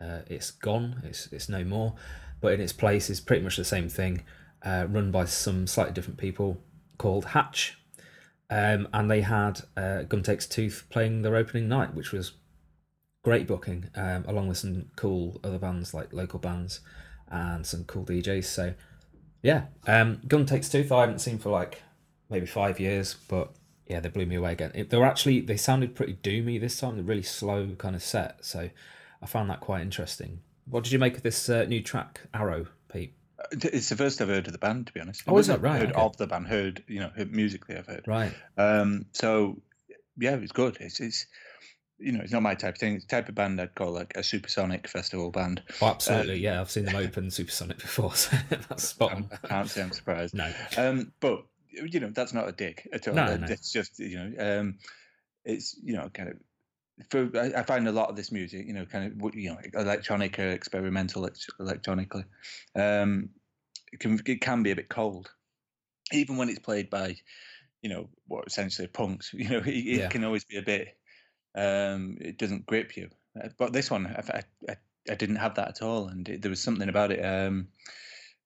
[0.01, 1.01] uh, it's gone.
[1.03, 1.93] It's it's no more,
[2.41, 4.23] but in its place is pretty much the same thing,
[4.63, 6.61] uh, run by some slightly different people
[6.97, 7.77] called Hatch,
[8.49, 12.33] um, and they had uh, Gun Takes Tooth playing their opening night, which was
[13.23, 16.81] great booking, um, along with some cool other bands like local bands
[17.29, 18.45] and some cool DJs.
[18.45, 18.73] So
[19.41, 21.81] yeah, um, Gun Takes Tooth I haven't seen for like
[22.29, 23.51] maybe five years, but
[23.87, 24.71] yeah, they blew me away again.
[24.75, 26.95] It, they were actually they sounded pretty doomy this time.
[26.95, 28.69] They're really slow kind of set, so
[29.21, 30.39] I found that quite interesting.
[30.69, 33.13] What did you make of this uh, new track, Arrow, Pete?
[33.37, 35.23] Uh, It's the first I've heard of the band, to be honest.
[35.27, 35.79] Oh, is that right?
[35.81, 36.01] Heard Okay.
[36.01, 38.05] of the band, heard you know, heard musically I've heard.
[38.07, 38.33] Right.
[38.57, 39.61] Um, so
[40.17, 40.77] yeah, it's good.
[40.79, 41.25] It's it's
[42.03, 42.95] you know, it's not my type of thing.
[42.95, 45.61] It's the type of band I'd call like a supersonic festival band.
[45.81, 46.39] Oh, absolutely.
[46.39, 49.29] yeah, I've seen them open Supersonic before, so that's spot on.
[49.43, 50.33] I can't say I'm surprised.
[50.35, 50.51] No.
[50.77, 53.15] Um, but you know, that's not a dig at all.
[53.15, 53.47] No, no.
[53.49, 54.77] It's just you know, um,
[55.45, 56.35] it's you know, kind of.
[57.09, 59.57] For, I, I find a lot of this music, you know, kind of you know,
[59.73, 61.27] electronic or experimental
[61.59, 62.23] electronically,
[62.75, 63.29] um,
[63.91, 65.31] it can it can be a bit cold,
[66.11, 67.15] even when it's played by,
[67.81, 69.33] you know, what essentially punks.
[69.33, 70.09] You know, it, it Yeah.
[70.09, 70.95] can always be a bit.
[71.55, 73.09] Um, it doesn't grip you,
[73.41, 74.75] Uh, but this one, I, I, I,
[75.11, 77.21] I didn't have that at all, and it, there was something about it.
[77.23, 77.67] Um,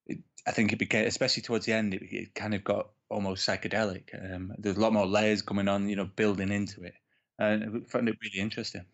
[0.05, 3.47] it, I think it became, especially towards the end, it, it kind of got almost
[3.47, 4.03] psychedelic.
[4.13, 6.95] Um, there's a lot more layers coming on, you know, building into it,
[7.39, 8.85] and I found it really interesting.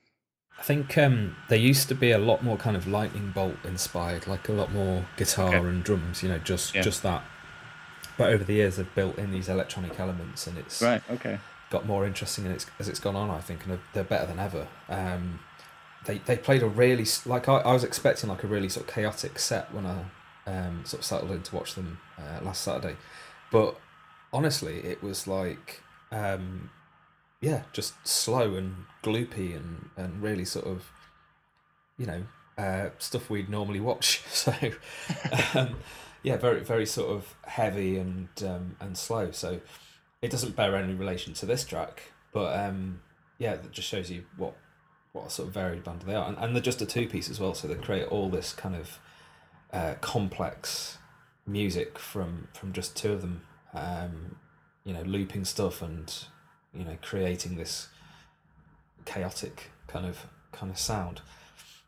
[0.60, 4.28] I think um, there used to be a lot more kind of lightning bolt inspired,
[4.28, 5.68] like a lot more guitar Okay.
[5.68, 6.84] and drums, you know, just Yeah.
[6.84, 7.24] just that.
[8.18, 11.02] But over the years, they've built in these electronic elements, and it's Right.
[11.10, 11.40] Okay.
[11.74, 13.30] Got more interesting as it's, as it's gone on.
[13.30, 14.68] I think, and they're, they're better than ever.
[14.88, 15.40] Um,
[16.06, 18.94] they they played a really like I, I was expecting like a really sort of
[18.94, 20.06] chaotic set when I
[20.46, 22.96] um, sort of settled in to watch them uh, last Saturday,
[23.52, 23.76] but
[24.32, 26.70] honestly, it was like um,
[27.42, 30.92] yeah, just slow and gloopy and and really sort of
[31.98, 32.24] you know
[32.58, 34.22] uh, stuff we'd normally watch.
[34.30, 34.54] So
[35.56, 35.76] um,
[36.22, 39.32] yeah, very very sort of heavy and um, and slow.
[39.32, 39.60] So
[40.24, 42.02] it doesn't bear any relation to this track,
[42.32, 43.02] but um,
[43.38, 44.56] yeah, that just shows you what
[45.12, 47.30] what a sort of varied band they are, and, and they're just a two piece
[47.30, 47.54] as well.
[47.54, 49.00] So they create all this kind of
[49.74, 50.98] uh, complex
[51.46, 53.42] music from from just two of them.
[53.74, 54.38] Um,
[54.86, 56.14] you know, looping stuff and
[56.74, 57.90] you know creating this
[59.04, 61.20] chaotic kind of kind of sound.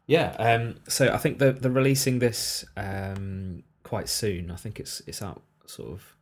[0.08, 4.52] Yeah, um, so I think they're they're releasing this um, quite soon.
[4.52, 6.16] I think it's it's out sort of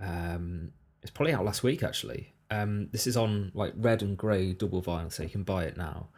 [0.00, 0.72] um,
[1.06, 2.34] it's probably out last week actually.
[2.50, 5.76] Um, this is on like red and grey double vinyl, so you can buy it
[5.76, 6.08] now.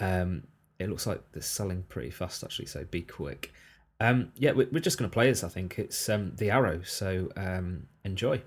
[0.00, 0.42] Um,
[0.80, 3.52] it looks like they're selling pretty fast actually, so be quick.
[4.00, 5.44] Um, yeah, we're, we're just going to play this.
[5.44, 8.42] I think it's um, the Arrow, so um, enjoy.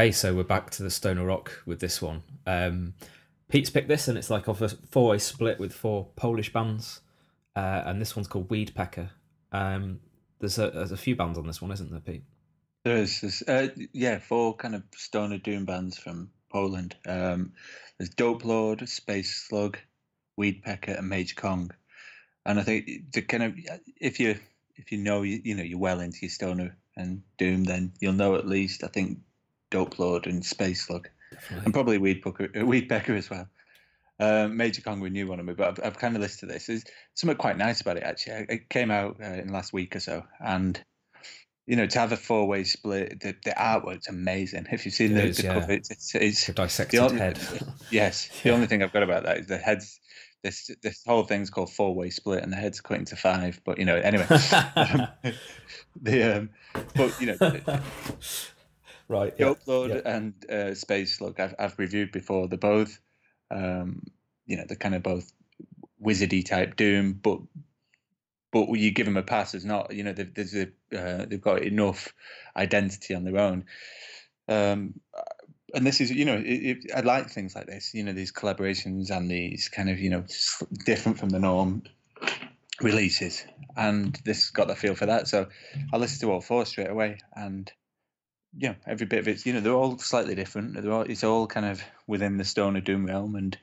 [0.00, 2.22] Okay, so we're back to the Stoner Rock with this one.
[2.46, 2.94] Um,
[3.50, 7.02] Pete's picked this, and it's like off a four-way split with four Polish bands,
[7.54, 9.10] uh, and this one's called Weedpecker.
[9.52, 10.00] Um,
[10.38, 12.22] there's a there's a few bands on this one, isn't there, Pete?
[12.82, 16.96] There is, uh, yeah, four kind of stoner doom bands from Poland.
[17.06, 17.52] Um,
[17.98, 19.76] there's Dope Lord, Space Slug,
[20.40, 21.72] Weedpecker, and Major Kong.
[22.46, 23.54] And I think the kind of
[24.00, 24.38] if you
[24.76, 28.14] if you know you, you know you're well into your stoner and doom, then you'll
[28.14, 29.18] know at least I think
[29.70, 31.64] Dope Lord and Space Slug, Definitely.
[31.64, 33.48] and probably Weedpecker, uh, Weedpecker as well.
[34.18, 36.54] Um, Major Kong we knew one of me, but I've, I've kind of listened to
[36.54, 36.66] this.
[36.66, 38.44] There's something quite nice about it actually.
[38.50, 40.82] It came out uh, in the last week or so, and
[41.66, 44.66] you know to have a four way split, the, the artwork's amazing.
[44.70, 45.54] If you've seen It the, is, the yeah.
[45.54, 47.38] cover, it's, it's, it's The dissected only- head.
[47.90, 48.28] Yes.
[48.42, 48.54] The Yeah.
[48.56, 49.98] only thing I've got about that is the heads.
[50.42, 53.60] This this whole thing's called four way split, and the head's cut into five.
[53.64, 54.24] But you know, anyway,
[54.74, 55.06] um,
[56.02, 56.50] the um,
[56.94, 57.80] but you know,
[59.10, 59.34] the right.
[59.38, 59.54] Yeah.
[59.54, 60.16] Upload yeah.
[60.16, 62.48] and uh, Space Slug, I've I've reviewed before.
[62.48, 62.98] They're both,
[63.50, 64.02] um,
[64.46, 65.32] you know, they're kind of both
[66.02, 67.40] wizardy type Doom, but
[68.52, 69.52] but you give them a pass.
[69.52, 72.12] There's not, you know, they've, there's a uh, they've got enough
[72.56, 73.64] identity on their own.
[74.48, 75.00] Um,
[75.72, 77.94] and this is, you know, it, it, I like things like this.
[77.94, 80.24] You know, these collaborations and these kind of, you know,
[80.84, 81.84] different from the norm
[82.80, 83.44] releases.
[83.76, 85.28] And this got the feel for that.
[85.28, 85.46] So
[85.92, 87.70] I listened to all four straight away, and
[88.56, 90.74] yeah, every bit of it's, you know, they're all slightly different.
[90.74, 93.58] They're all, it's all kind of within the Stoner Doom realm, and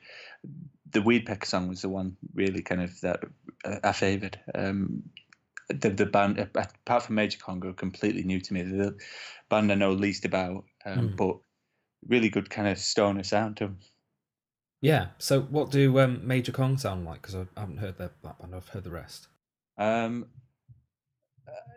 [0.90, 3.20] the Weedpecker song was the one really kind of that
[3.64, 4.40] uh, I favoured.
[4.54, 5.02] Um,
[5.68, 8.62] the the band, uh, apart from Major Kong, completely new to me.
[8.62, 8.98] The
[9.50, 11.16] band I know least about, um, Mm.
[11.16, 11.38] but
[12.08, 13.78] really good kind of stoner sound to 'em.
[14.80, 15.10] Yeah.
[15.18, 17.22] So, what do um, Major Kong sound like?
[17.22, 18.54] Because I haven't heard their that band.
[18.54, 19.28] I've heard the rest.
[19.76, 20.30] Um,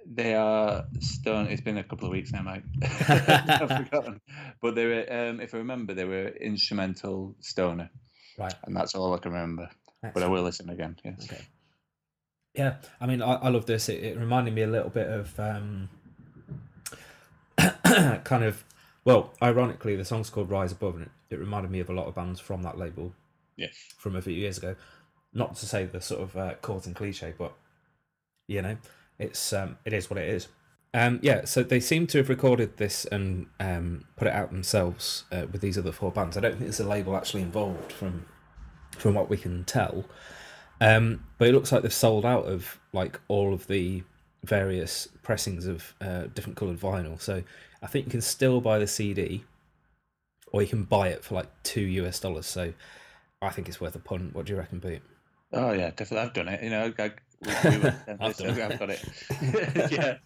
[0.05, 1.47] they are stone.
[1.47, 2.63] It's been a couple of weeks now, Mike.
[3.09, 4.22] I've forgotten.
[4.61, 7.89] But they were, um, if I remember, they were instrumental stoner,
[8.38, 8.53] Right.
[8.65, 9.69] and that's all I can remember.
[10.13, 10.97] But I will listen again.
[11.03, 11.28] Yes.
[11.32, 11.41] Okay.
[12.55, 13.88] Yeah, I mean, I, I love this.
[13.88, 15.89] It, it reminded me a little bit of um,
[18.24, 18.63] kind of,
[19.05, 22.07] well, ironically, the song's called Rise Above, and it, it reminded me of a lot
[22.07, 23.13] of bands from that label
[23.57, 23.74] Yes.
[23.97, 24.76] from a few years ago.
[25.34, 27.53] Not to say the sort of uh, cult and cliche, but
[28.47, 28.76] you know,
[29.22, 30.47] it's um, it is what it is.
[30.93, 35.24] Um, yeah, so they seem to have recorded this and um, put it out themselves
[35.32, 36.35] uh, with these other four bands.
[36.35, 38.26] I don't think there's a label actually involved from
[38.98, 40.06] from what we can tell.
[40.81, 44.03] Um, but it looks like they've sold out of like all of the
[44.43, 47.22] various pressings of uh, different coloured vinyl.
[47.22, 47.43] So
[47.81, 49.43] I think you can still buy the CD,
[50.52, 52.48] or you can buy it for like two US dollars.
[52.48, 52.73] So
[53.41, 54.35] I think it's worth a punt.
[54.35, 55.02] What do you reckon, Pete?
[55.53, 56.27] Oh yeah, definitely.
[56.27, 56.64] I've done it.
[56.64, 57.11] You know, I,
[57.41, 58.61] we, we down I've done it.
[58.61, 59.91] I've got it.
[59.91, 60.18] yeah,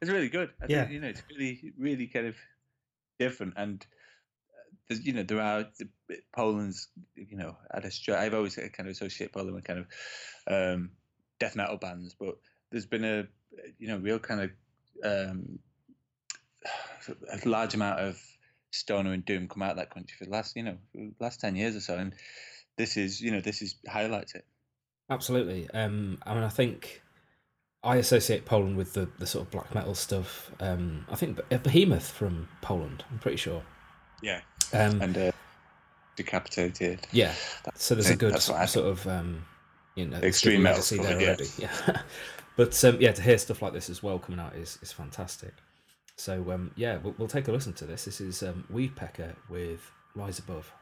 [0.00, 0.50] it's really good.
[0.60, 0.82] I Yeah.
[0.82, 2.36] think, you know, it's really, really kind of
[3.18, 3.54] different.
[3.56, 3.84] And
[4.90, 5.88] uh, you know, there are the,
[6.34, 9.86] Poland's, you know, at a I've always kind of associate Poland with kind of
[10.46, 10.90] um,
[11.38, 12.36] death metal bands, but
[12.70, 13.26] there's been a,
[13.78, 14.50] you know, real kind of
[15.04, 15.58] um,
[17.30, 18.18] a large amount of
[18.70, 20.78] stoner and doom come out of that country for the last, you know,
[21.20, 22.14] last ten years or so, and
[22.76, 24.46] this is, you know, this is highlights it.
[25.10, 25.68] Absolutely.
[25.70, 27.02] Um, I mean, I think
[27.84, 30.50] I associate Poland with the, the sort of black metal stuff.
[30.60, 33.04] Um, I think Be- Behemoth from Poland.
[33.10, 33.62] I'm pretty sure.
[34.22, 34.40] Yeah.
[34.72, 35.32] Um, and uh,
[36.16, 37.00] decapitated.
[37.12, 37.34] yeah.
[37.74, 39.44] So there's a good that's what I sort of um,
[39.96, 41.26] you know Extreme metal there yeah.
[41.26, 41.48] already.
[41.58, 42.02] Yeah.
[42.56, 45.52] but um, yeah, to hear stuff like this as well coming out is is fantastic.
[46.16, 48.04] So um, yeah, we'll, we'll take a listen to this.
[48.04, 50.72] This is um, Weedpecker with Rise Above.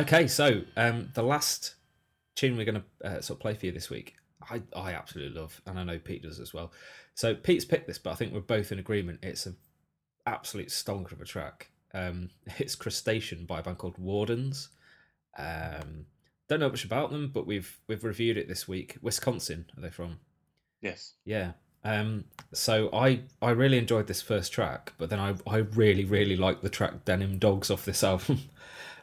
[0.00, 1.74] Okay, so um, the last
[2.34, 4.14] tune we're going to uh, sort of play for you this week,
[4.48, 6.72] I, I absolutely love, and I know Pete does as well.
[7.14, 9.18] So Pete's picked this, but I think we're both in agreement.
[9.22, 9.58] It's an
[10.26, 11.70] absolute stonker of a track.
[11.92, 14.68] Um, it's Crustacean by a band called Wardehns.
[15.36, 16.06] Um,
[16.48, 18.96] don't know much about them, but we've we've reviewed it this week.
[19.02, 20.18] Wisconsin, are they from?
[20.80, 21.12] Yes.
[21.26, 21.52] Yeah.
[21.84, 22.24] Um,
[22.54, 26.62] so I I really enjoyed this first track, but then I I really really like
[26.62, 28.40] the track Denim Dogs off this album.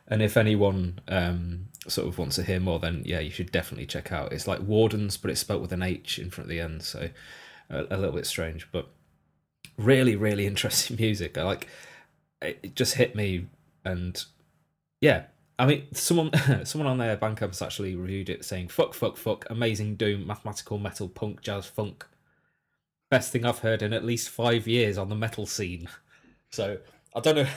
[0.08, 3.86] And if anyone um, sort of wants to hear more, then yeah, you should definitely
[3.86, 4.32] check out.
[4.32, 7.10] It's like Wardens, but it's spelt with an H in front of the end, so
[7.70, 8.90] a, a little bit strange, but
[9.78, 11.38] really really interesting music.
[11.38, 11.68] I like
[12.42, 12.76] it.
[12.76, 13.48] Just hit me,
[13.84, 14.24] and
[15.02, 15.24] yeah,
[15.60, 16.32] I mean, someone
[16.66, 21.10] someone on their has actually reviewed it, saying "fuck, fuck, fuck, amazing doom, mathematical metal,
[21.10, 22.06] punk, jazz, funk,
[23.10, 25.88] best thing I've heard in at least five years on the metal scene."
[26.50, 26.78] So
[27.14, 27.48] I don't know.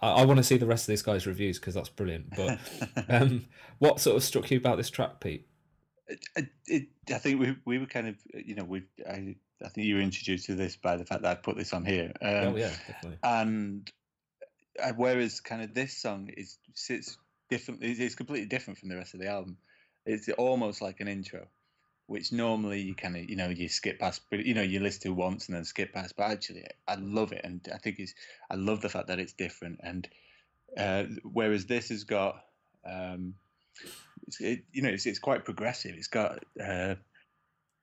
[0.00, 2.34] I, I want to see the rest of this guy's reviews because that's brilliant.
[2.36, 2.58] But
[3.08, 3.46] um,
[3.78, 5.46] what sort of struck you about this track, Pete?
[6.36, 9.86] It, it, I think we we were kind of you know we I I think
[9.86, 12.12] you were introduced to this by the fact that I put this on here.
[12.22, 13.18] Um, oh yeah, definitely.
[13.22, 13.90] And
[14.82, 17.18] uh, whereas kind of this song is sits
[17.50, 19.58] different, it's completely different from the rest of the album.
[20.06, 21.46] It's almost like an intro,
[22.08, 25.02] which normally you kind of you know you skip past, but you know you listen
[25.02, 26.16] to once and then skip past.
[26.16, 28.14] But actually, I love it, and I think it's
[28.50, 29.80] I love the fact that it's different.
[29.82, 30.08] And
[30.76, 32.42] uh, whereas this has got,
[32.84, 33.34] um,
[34.26, 35.94] it's, it, you know, it's, it's quite progressive.
[35.96, 36.44] It's got.
[36.60, 36.94] Uh,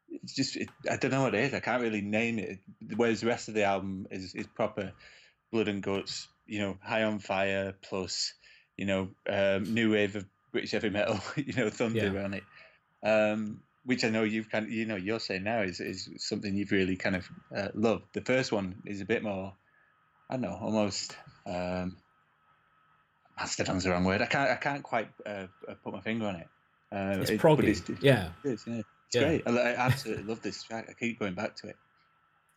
[0.09, 1.53] it's just it, I don't know what it is.
[1.53, 2.59] I can't really name it.
[2.95, 4.91] Whereas the rest of the album is is proper
[5.51, 8.33] blood and guts, you know, High on Fire plus,
[8.75, 12.23] you know, um, new wave of British heavy metal, you know, thunder Yeah.
[12.23, 12.43] on it.
[13.03, 16.55] Um, which I know you've kind of, you know, you're saying now is is something
[16.55, 18.05] you've really kind of uh, loved.
[18.13, 19.53] The first one is a bit more,
[20.29, 21.15] I don't know, almost.
[21.45, 21.97] Um,
[23.37, 24.21] Mastodon's the wrong word.
[24.21, 24.49] I can't.
[24.49, 25.47] I can't quite uh,
[25.83, 26.47] put my finger on it.
[26.91, 27.97] Uh, It's it- proggy.
[28.01, 28.75] yeah, it is, yeah.
[28.77, 29.21] It's Yeah.
[29.23, 29.43] great.
[29.47, 30.87] I, I absolutely love this track.
[30.89, 31.75] I keep going back to it.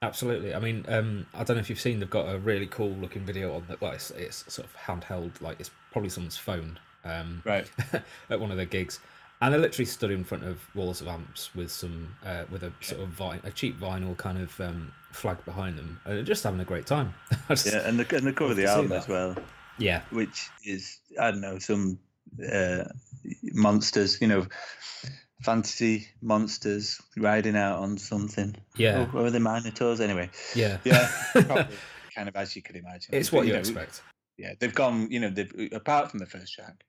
[0.03, 0.55] absolutely.
[0.55, 1.99] I mean, um, I don't know if you've seen.
[1.99, 3.81] They've got a really cool looking video on that.
[3.81, 6.79] Well, it's, it's sort of handheld, like it's probably someone's phone.
[7.05, 7.69] Um, Right.
[8.31, 9.01] at one of their gigs,
[9.41, 12.73] and they literally stood in front of walls of amps with some uh, with a
[12.81, 16.43] sort of vi- a cheap vinyl kind of um, flag behind them, and they're just
[16.45, 17.15] having a great time.
[17.49, 19.37] Just- Yeah, and the and the cover of the album as well,
[19.79, 21.99] yeah, which is I don't know some
[22.53, 22.85] uh,
[23.55, 24.47] monsters, you know,
[25.43, 28.55] fantasy monsters riding out on something.
[28.77, 30.31] yeah, Oh, what were the Minotaurs anyway?
[30.55, 31.77] yeah, Yeah, probably
[32.15, 33.15] kind of as you could imagine.
[33.15, 34.03] It's But, what you know, expect.
[34.37, 35.11] Yeah, they've gone.
[35.11, 36.85] You know, they've apart from the first track,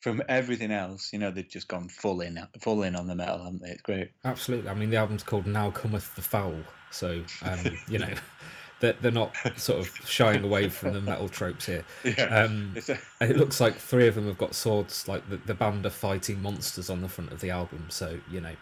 [0.00, 3.38] from everything else, you know, they've just gone full in, full in on the metal,
[3.44, 3.70] haven't they?
[3.70, 4.10] It's great.
[4.24, 4.70] Absolutely.
[4.70, 6.56] I mean, the album's called "Now Cometh the Foul,"
[6.90, 7.58] so um,
[7.88, 8.12] you know
[8.80, 11.84] they're, they're not sort of shying away from the metal tropes here.
[12.04, 12.74] Yeah, Um,
[13.20, 15.90] a, it looks like three of them have got swords, like the, the band are
[15.90, 17.86] fighting monsters on the front of the album.
[17.90, 18.54] So you know,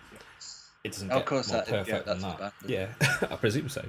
[0.84, 2.60] it doesn't Of get course more that- yeah, perfect than that's the that.
[2.60, 2.70] band,
[3.20, 3.84] Yeah, I presume so.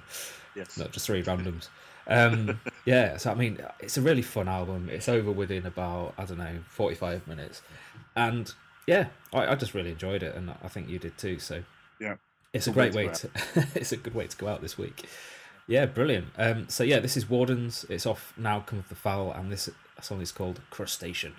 [0.56, 0.78] yes.
[0.78, 1.68] Not just three randoms.
[2.10, 4.90] Um, yeah, so I mean, it's a really fun album.
[4.92, 7.62] It's over within about I don't know forty five minutes,
[8.16, 8.52] and
[8.88, 11.40] yeah, I, I just really enjoyed it, and I think you did too.
[11.40, 11.64] So
[12.00, 12.16] Yeah.
[12.54, 13.30] it's a great way to.
[13.76, 15.06] it's a good way to go out this week.
[15.68, 16.30] Yeah, brilliant.
[16.38, 17.88] Um, so yeah, this is Wardehns.
[17.90, 18.62] It's off now.
[18.62, 19.70] Cometh the foul, and this
[20.02, 21.34] song is called Crustacean.